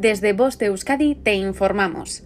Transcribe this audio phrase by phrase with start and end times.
[0.00, 2.22] Desde Voz de Euskadi te informamos.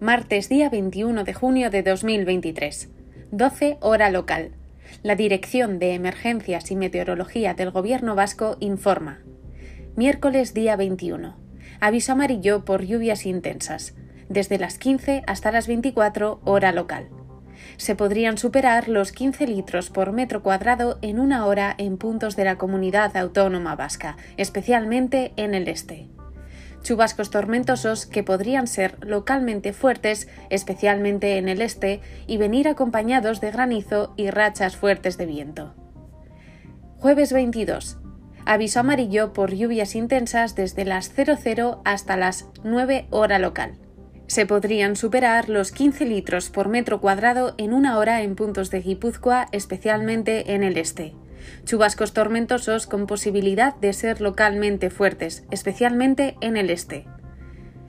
[0.00, 2.88] Martes día 21 de junio de 2023.
[3.32, 4.52] 12 hora local.
[5.02, 9.18] La Dirección de Emergencias y Meteorología del Gobierno Vasco informa.
[9.94, 11.36] Miércoles día 21.
[11.80, 13.94] Aviso amarillo por lluvias intensas.
[14.30, 17.10] Desde las 15 hasta las 24 hora local.
[17.76, 22.44] Se podrían superar los 15 litros por metro cuadrado en una hora en puntos de
[22.44, 26.08] la comunidad autónoma vasca, especialmente en el este
[26.88, 33.50] chubascos tormentosos que podrían ser localmente fuertes, especialmente en el este, y venir acompañados de
[33.50, 35.74] granizo y rachas fuertes de viento.
[36.96, 37.98] Jueves 22.
[38.46, 43.78] Aviso amarillo por lluvias intensas desde las 00 hasta las 9 hora local.
[44.26, 48.80] Se podrían superar los 15 litros por metro cuadrado en una hora en puntos de
[48.80, 51.14] Guipúzcoa, especialmente en el este.
[51.64, 57.06] Chubascos tormentosos con posibilidad de ser localmente fuertes, especialmente en el este.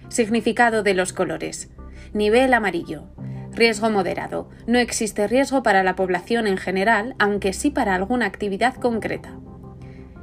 [0.10, 1.70] Significado de los colores.
[2.14, 3.04] Nivel amarillo.
[3.52, 4.50] Riesgo moderado.
[4.68, 9.38] No existe riesgo para la población en general, aunque sí para alguna actividad concreta.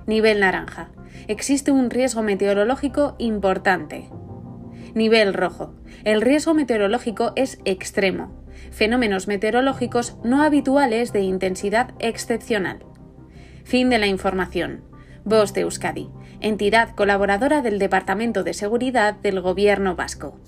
[0.06, 0.90] Nivel naranja.
[1.28, 4.08] Existe un riesgo meteorológico importante.
[4.94, 5.74] Nivel rojo.
[6.04, 8.44] El riesgo meteorológico es extremo.
[8.70, 12.84] Fenómenos meteorológicos no habituales de intensidad excepcional.
[13.66, 14.84] Fin de la información.
[15.24, 16.08] Voz de Euskadi,
[16.40, 20.38] entidad colaboradora del Departamento de Seguridad del Gobierno Vasco.